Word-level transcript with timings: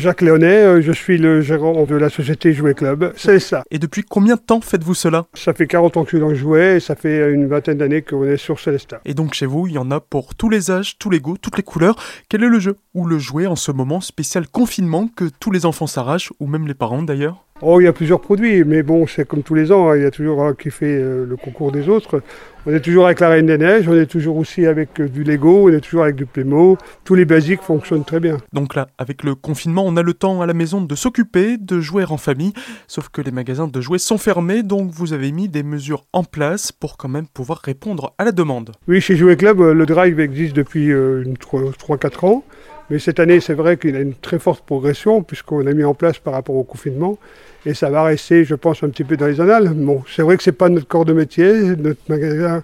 Jacques 0.00 0.22
Léonet, 0.22 0.62
euh, 0.62 0.80
je 0.80 0.92
suis 0.92 1.18
le 1.18 1.40
gérant 1.40 1.82
de 1.82 1.96
la 1.96 2.08
société 2.08 2.52
Jouet 2.52 2.74
Club, 2.74 3.12
c'est 3.16 3.40
ça. 3.40 3.64
Et 3.72 3.80
depuis 3.80 4.04
combien 4.04 4.36
de 4.36 4.40
temps 4.40 4.60
faites-vous 4.60 4.94
cela? 4.94 5.26
Ça 5.34 5.52
fait 5.54 5.66
40 5.66 5.96
ans 5.96 6.04
que 6.04 6.10
je 6.12 6.16
suis 6.18 6.20
dans 6.20 6.28
le 6.28 6.36
jouet 6.36 6.76
et 6.76 6.80
ça 6.80 6.94
fait 6.94 7.32
une 7.32 7.48
vingtaine 7.48 7.78
d'années 7.78 8.02
qu'on 8.02 8.22
est 8.22 8.36
sur 8.36 8.60
Célestin. 8.60 8.98
Et 9.04 9.14
donc 9.14 9.34
chez 9.34 9.46
vous, 9.46 9.66
il 9.66 9.72
y 9.72 9.78
en 9.78 9.90
a 9.90 9.98
pour 9.98 10.36
tous 10.36 10.50
les 10.50 10.70
âges, 10.70 10.98
tous 11.00 11.10
les 11.10 11.18
goûts, 11.18 11.36
toutes 11.36 11.56
les 11.56 11.64
couleurs. 11.64 11.96
Quel 12.28 12.44
est 12.44 12.48
le 12.48 12.60
jeu 12.60 12.76
ou 12.94 13.06
le 13.06 13.18
jouet 13.18 13.48
en 13.48 13.56
ce 13.56 13.72
moment 13.72 14.00
spécial 14.00 14.46
confinement 14.46 15.08
que 15.08 15.24
tous 15.40 15.50
les 15.50 15.66
enfants 15.66 15.88
s'arrachent, 15.88 16.32
ou 16.38 16.46
même 16.46 16.68
les 16.68 16.74
parents 16.74 17.02
d'ailleurs? 17.02 17.47
Oh, 17.60 17.80
il 17.80 17.84
y 17.84 17.86
a 17.88 17.92
plusieurs 17.92 18.20
produits, 18.20 18.62
mais 18.62 18.84
bon, 18.84 19.08
c'est 19.08 19.26
comme 19.26 19.42
tous 19.42 19.54
les 19.54 19.72
ans, 19.72 19.90
hein, 19.90 19.96
il 19.96 20.04
y 20.04 20.06
a 20.06 20.12
toujours 20.12 20.44
un 20.44 20.54
qui 20.54 20.70
fait 20.70 20.86
euh, 20.86 21.26
le 21.26 21.36
concours 21.36 21.72
des 21.72 21.88
autres. 21.88 22.22
On 22.66 22.72
est 22.72 22.78
toujours 22.78 23.06
avec 23.06 23.18
la 23.18 23.30
Reine 23.30 23.46
des 23.46 23.58
Neiges, 23.58 23.88
on 23.88 23.94
est 23.94 24.06
toujours 24.06 24.36
aussi 24.36 24.64
avec 24.64 25.00
euh, 25.00 25.08
du 25.08 25.24
Lego, 25.24 25.68
on 25.68 25.72
est 25.72 25.80
toujours 25.80 26.04
avec 26.04 26.14
du 26.14 26.24
Playmo. 26.24 26.78
Tous 27.02 27.16
les 27.16 27.24
basiques 27.24 27.62
fonctionnent 27.62 28.04
très 28.04 28.20
bien. 28.20 28.36
Donc 28.52 28.76
là, 28.76 28.86
avec 28.96 29.24
le 29.24 29.34
confinement, 29.34 29.82
on 29.84 29.96
a 29.96 30.02
le 30.04 30.14
temps 30.14 30.40
à 30.40 30.46
la 30.46 30.54
maison 30.54 30.80
de 30.80 30.94
s'occuper, 30.94 31.56
de 31.58 31.80
jouer 31.80 32.04
en 32.08 32.16
famille. 32.16 32.52
Sauf 32.86 33.08
que 33.08 33.22
les 33.22 33.32
magasins 33.32 33.66
de 33.66 33.80
jouets 33.80 33.98
sont 33.98 34.18
fermés, 34.18 34.62
donc 34.62 34.92
vous 34.92 35.12
avez 35.12 35.32
mis 35.32 35.48
des 35.48 35.64
mesures 35.64 36.04
en 36.12 36.22
place 36.22 36.70
pour 36.70 36.96
quand 36.96 37.08
même 37.08 37.26
pouvoir 37.26 37.58
répondre 37.58 38.14
à 38.18 38.24
la 38.24 38.30
demande. 38.30 38.70
Oui, 38.86 39.00
chez 39.00 39.16
Jouet 39.16 39.36
Club, 39.36 39.60
euh, 39.60 39.74
le 39.74 39.84
drive 39.84 40.20
existe 40.20 40.54
depuis 40.54 40.92
3-4 40.92 42.24
ans. 42.24 42.44
Mais 42.90 42.98
cette 42.98 43.20
année, 43.20 43.40
c'est 43.40 43.54
vrai 43.54 43.76
qu'il 43.76 43.94
y 43.94 43.98
a 43.98 44.00
une 44.00 44.14
très 44.14 44.38
forte 44.38 44.64
progression 44.64 45.22
puisqu'on 45.22 45.66
a 45.66 45.72
mis 45.72 45.84
en 45.84 45.94
place 45.94 46.18
par 46.18 46.32
rapport 46.32 46.56
au 46.56 46.64
confinement. 46.64 47.18
Et 47.66 47.74
ça 47.74 47.90
va 47.90 48.02
rester, 48.02 48.44
je 48.44 48.54
pense, 48.54 48.82
un 48.82 48.88
petit 48.88 49.04
peu 49.04 49.16
dans 49.16 49.26
les 49.26 49.40
annales. 49.40 49.70
Bon, 49.74 50.02
c'est 50.08 50.22
vrai 50.22 50.36
que 50.36 50.42
ce 50.42 50.50
n'est 50.50 50.56
pas 50.56 50.68
notre 50.68 50.88
corps 50.88 51.04
de 51.04 51.12
métier. 51.12 51.52
Notre 51.76 52.00
magasin 52.08 52.62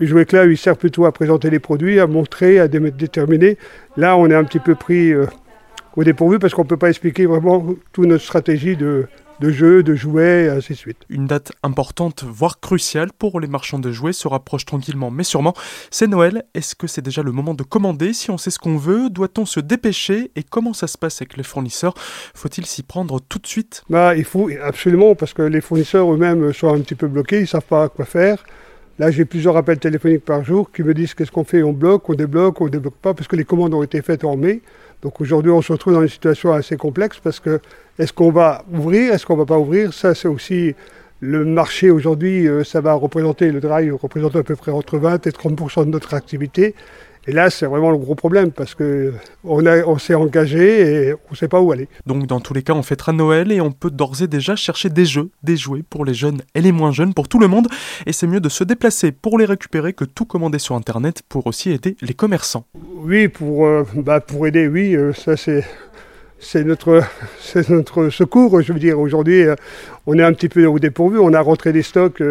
Jouet 0.00 0.26
Club, 0.26 0.50
il 0.50 0.58
sert 0.58 0.76
plutôt 0.76 1.06
à 1.06 1.12
présenter 1.12 1.48
les 1.48 1.58
produits, 1.58 2.00
à 2.00 2.06
montrer, 2.06 2.58
à 2.58 2.68
déterminer. 2.68 3.56
Là, 3.96 4.16
on 4.16 4.28
est 4.28 4.34
un 4.34 4.44
petit 4.44 4.58
peu 4.58 4.74
pris 4.74 5.12
euh, 5.12 5.26
au 5.96 6.04
dépourvu 6.04 6.38
parce 6.38 6.54
qu'on 6.54 6.64
ne 6.64 6.68
peut 6.68 6.76
pas 6.76 6.88
expliquer 6.88 7.26
vraiment 7.26 7.66
toute 7.92 8.06
notre 8.06 8.24
stratégie 8.24 8.76
de, 8.76 9.06
de 9.40 9.50
jeux, 9.50 9.82
de 9.82 9.94
jouets, 9.94 10.44
et 10.44 10.48
ainsi 10.48 10.72
de 10.72 10.78
suite. 10.78 10.98
Une 11.08 11.26
date 11.26 11.52
importante, 11.62 12.24
voire 12.24 12.60
cruciale 12.60 13.10
pour 13.12 13.40
les 13.40 13.48
marchands 13.48 13.78
de 13.78 13.92
jouets 13.92 14.12
se 14.12 14.28
rapproche 14.28 14.64
tranquillement, 14.64 15.10
mais 15.10 15.24
sûrement. 15.24 15.54
C'est 15.90 16.06
Noël. 16.06 16.44
Est-ce 16.54 16.74
que 16.74 16.86
c'est 16.86 17.02
déjà 17.02 17.22
le 17.22 17.32
moment 17.32 17.54
de 17.54 17.62
commander 17.62 18.12
Si 18.12 18.30
on 18.30 18.38
sait 18.38 18.50
ce 18.50 18.58
qu'on 18.58 18.76
veut, 18.76 19.10
doit-on 19.10 19.44
se 19.44 19.60
dépêcher? 19.60 20.30
Et 20.36 20.42
comment 20.42 20.72
ça 20.72 20.86
se 20.86 20.96
passe 20.96 21.20
avec 21.20 21.36
les 21.36 21.42
fournisseurs? 21.42 21.94
Faut-il 22.34 22.66
s'y 22.66 22.82
prendre 22.82 23.20
tout 23.20 23.38
de 23.38 23.46
suite? 23.46 23.82
Bah, 23.90 24.16
Il 24.16 24.24
faut 24.24 24.50
absolument, 24.62 25.14
parce 25.14 25.34
que 25.34 25.42
les 25.42 25.60
fournisseurs 25.60 26.12
eux-mêmes 26.12 26.52
sont 26.52 26.72
un 26.72 26.80
petit 26.80 26.94
peu 26.94 27.06
bloqués, 27.06 27.38
ils 27.38 27.42
ne 27.42 27.46
savent 27.46 27.62
pas 27.62 27.88
quoi 27.88 28.04
faire. 28.04 28.44
Là, 28.98 29.10
j'ai 29.10 29.26
plusieurs 29.26 29.56
appels 29.58 29.78
téléphoniques 29.78 30.24
par 30.24 30.42
jour 30.42 30.72
qui 30.72 30.82
me 30.82 30.94
disent 30.94 31.12
qu'est-ce 31.12 31.30
qu'on 31.30 31.44
fait, 31.44 31.62
on 31.62 31.72
bloque, 31.72 32.08
on 32.08 32.14
débloque, 32.14 32.60
on 32.62 32.68
débloque 32.68 32.94
pas, 32.94 33.12
parce 33.12 33.28
que 33.28 33.36
les 33.36 33.44
commandes 33.44 33.74
ont 33.74 33.82
été 33.82 34.00
faites 34.00 34.24
en 34.24 34.36
mai. 34.36 34.62
Donc 35.02 35.20
aujourd'hui, 35.20 35.52
on 35.52 35.60
se 35.60 35.72
retrouve 35.72 35.92
dans 35.92 36.02
une 36.02 36.08
situation 36.08 36.52
assez 36.52 36.76
complexe 36.78 37.18
parce 37.22 37.38
que 37.38 37.60
est-ce 37.98 38.12
qu'on 38.12 38.30
va 38.30 38.64
ouvrir, 38.72 39.12
est-ce 39.12 39.26
qu'on 39.26 39.36
va 39.36 39.44
pas 39.44 39.58
ouvrir? 39.58 39.92
Ça, 39.92 40.14
c'est 40.14 40.28
aussi 40.28 40.74
le 41.20 41.44
marché 41.44 41.90
aujourd'hui, 41.90 42.48
euh, 42.48 42.64
ça 42.64 42.80
va 42.80 42.94
représenter, 42.94 43.50
le 43.50 43.60
drive 43.60 43.94
représente 43.94 44.36
à 44.36 44.42
peu 44.42 44.56
près 44.56 44.72
entre 44.72 44.98
20 44.98 45.26
et 45.26 45.30
30% 45.30 45.84
de 45.84 45.90
notre 45.90 46.14
activité. 46.14 46.74
Et 47.28 47.32
là, 47.32 47.50
c'est 47.50 47.66
vraiment 47.66 47.90
le 47.90 47.98
gros 47.98 48.14
problème 48.14 48.52
parce 48.52 48.74
que 48.74 49.12
on, 49.42 49.66
on 49.66 49.98
s'est 49.98 50.14
engagé 50.14 51.08
et 51.08 51.12
on 51.12 51.32
ne 51.32 51.36
sait 51.36 51.48
pas 51.48 51.60
où 51.60 51.72
aller. 51.72 51.88
Donc, 52.06 52.26
dans 52.26 52.38
tous 52.40 52.54
les 52.54 52.62
cas, 52.62 52.72
on 52.72 52.82
fêtera 52.82 53.12
Noël 53.12 53.50
et 53.50 53.60
on 53.60 53.72
peut 53.72 53.90
d'ores 53.90 54.22
et 54.22 54.28
déjà 54.28 54.54
chercher 54.54 54.90
des 54.90 55.04
jeux, 55.04 55.30
des 55.42 55.56
jouets 55.56 55.82
pour 55.88 56.04
les 56.04 56.14
jeunes 56.14 56.42
et 56.54 56.60
les 56.60 56.72
moins 56.72 56.92
jeunes, 56.92 57.14
pour 57.14 57.28
tout 57.28 57.40
le 57.40 57.48
monde. 57.48 57.66
Et 58.06 58.12
c'est 58.12 58.28
mieux 58.28 58.40
de 58.40 58.48
se 58.48 58.62
déplacer 58.62 59.10
pour 59.10 59.38
les 59.38 59.44
récupérer 59.44 59.92
que 59.92 60.04
tout 60.04 60.24
commander 60.24 60.60
sur 60.60 60.76
Internet 60.76 61.22
pour 61.28 61.46
aussi 61.48 61.72
aider 61.72 61.96
les 62.00 62.14
commerçants. 62.14 62.64
Oui, 62.94 63.26
pour, 63.26 63.66
euh, 63.66 63.84
bah, 63.94 64.20
pour 64.20 64.46
aider, 64.46 64.68
oui, 64.68 64.94
euh, 64.94 65.12
ça 65.12 65.36
c'est 65.36 65.64
c'est 66.38 66.64
notre, 66.64 67.02
c'est 67.40 67.68
notre 67.70 68.10
secours. 68.10 68.60
Je 68.62 68.72
veux 68.72 68.78
dire, 68.78 69.00
aujourd'hui, 69.00 69.42
euh, 69.42 69.56
on 70.06 70.18
est 70.18 70.22
un 70.22 70.32
petit 70.32 70.48
peu 70.48 70.64
au 70.66 70.78
dépourvu. 70.78 71.18
On 71.18 71.32
a 71.32 71.40
rentré 71.40 71.72
des 71.72 71.82
stocks, 71.82 72.22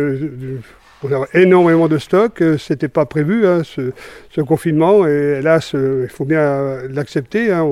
on 1.05 1.23
a 1.23 1.27
énormément 1.33 1.87
de 1.87 1.97
stocks. 1.97 2.43
C'était 2.57 2.87
pas 2.87 3.05
prévu, 3.05 3.47
hein, 3.47 3.61
ce, 3.63 4.41
confinement. 4.41 5.05
Et 5.07 5.41
là, 5.41 5.59
il 5.73 6.09
faut 6.09 6.25
bien 6.25 6.77
l'accepter. 6.89 7.51
Hein. 7.51 7.65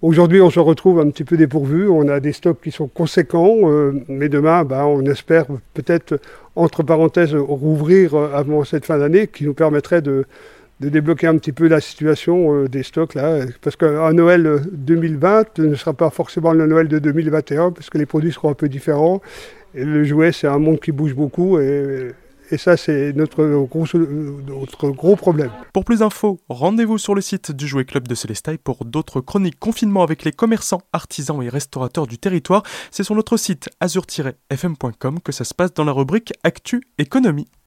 Aujourd'hui, 0.00 0.40
on 0.40 0.50
se 0.50 0.60
retrouve 0.60 1.00
un 1.00 1.10
petit 1.10 1.24
peu 1.24 1.36
dépourvu. 1.36 1.88
On 1.88 2.08
a 2.08 2.20
des 2.20 2.32
stocks 2.32 2.60
qui 2.62 2.70
sont 2.70 2.88
conséquents, 2.88 3.56
mais 4.08 4.28
demain, 4.28 4.64
bah, 4.64 4.86
on 4.86 5.02
espère 5.06 5.46
peut-être, 5.74 6.20
entre 6.56 6.82
parenthèses, 6.82 7.34
rouvrir 7.34 8.14
avant 8.14 8.64
cette 8.64 8.84
fin 8.84 8.98
d'année, 8.98 9.28
qui 9.28 9.44
nous 9.44 9.54
permettrait 9.54 10.02
de, 10.02 10.26
de 10.82 10.88
débloquer 10.88 11.28
un 11.28 11.38
petit 11.38 11.52
peu 11.52 11.68
la 11.68 11.80
situation 11.80 12.54
euh, 12.54 12.68
des 12.68 12.82
stocks 12.82 13.14
là, 13.14 13.46
parce 13.60 13.76
qu'un 13.76 14.12
Noël 14.12 14.62
2020 14.72 15.58
ne 15.58 15.74
sera 15.76 15.94
pas 15.94 16.10
forcément 16.10 16.52
le 16.52 16.66
Noël 16.66 16.88
de 16.88 16.98
2021 16.98 17.70
parce 17.70 17.88
que 17.88 17.98
les 17.98 18.06
produits 18.06 18.32
seront 18.32 18.50
un 18.50 18.54
peu 18.54 18.68
différents 18.68 19.22
et 19.74 19.84
le 19.84 20.02
jouet 20.02 20.32
c'est 20.32 20.48
un 20.48 20.58
monde 20.58 20.80
qui 20.80 20.90
bouge 20.90 21.14
beaucoup 21.14 21.60
et, 21.60 22.10
et 22.50 22.58
ça 22.58 22.76
c'est 22.76 23.12
notre 23.12 23.44
gros, 23.66 23.86
notre 23.94 24.90
gros 24.90 25.14
problème. 25.14 25.50
Pour 25.72 25.84
plus 25.84 26.00
d'infos, 26.00 26.40
rendez-vous 26.48 26.98
sur 26.98 27.14
le 27.14 27.20
site 27.20 27.52
du 27.52 27.68
Jouet 27.68 27.84
Club 27.84 28.08
de 28.08 28.16
Célestaille 28.16 28.58
pour 28.58 28.84
d'autres 28.84 29.20
chroniques 29.20 29.60
confinement 29.60 30.02
avec 30.02 30.24
les 30.24 30.32
commerçants, 30.32 30.82
artisans 30.92 31.40
et 31.42 31.48
restaurateurs 31.48 32.08
du 32.08 32.18
territoire. 32.18 32.64
C'est 32.90 33.04
sur 33.04 33.14
notre 33.14 33.36
site 33.36 33.70
azur-fm.com 33.78 35.20
que 35.20 35.30
ça 35.30 35.44
se 35.44 35.54
passe 35.54 35.72
dans 35.72 35.84
la 35.84 35.92
rubrique 35.92 36.32
Actu 36.42 36.82
Économie. 36.98 37.46